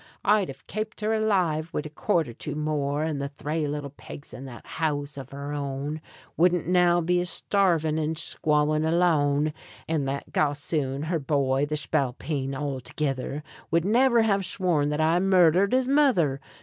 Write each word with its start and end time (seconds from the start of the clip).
I'd 0.25 0.47
have 0.47 0.65
kaped 0.65 1.01
her 1.01 1.13
alive 1.13 1.69
wid 1.75 1.85
a 1.85 1.89
quart 1.91 2.27
or 2.27 2.33
two 2.33 2.55
more; 2.55 3.03
And 3.03 3.21
the 3.21 3.29
thray 3.29 3.67
little 3.67 3.91
pigs 3.91 4.33
in 4.33 4.45
that 4.45 4.65
house 4.65 5.15
av 5.15 5.29
her 5.29 5.53
own 5.53 6.01
Wouldn't 6.35 6.65
now 6.65 7.01
be 7.01 7.21
a 7.21 7.25
shtarvin' 7.25 8.03
and 8.03 8.15
shqualin' 8.17 8.83
alone. 8.83 9.53
And 9.87 10.07
that 10.07 10.31
gossoon, 10.33 11.03
her 11.03 11.19
boy 11.19 11.67
the 11.67 11.75
shpalpeen 11.75 12.55
altogither! 12.55 13.43
Would 13.69 13.85
niver 13.85 14.23
have 14.23 14.41
shworn 14.43 14.89
that 14.89 14.99
I 15.01 15.19
murdhered 15.19 15.71
his 15.71 15.87
mither. 15.87 16.41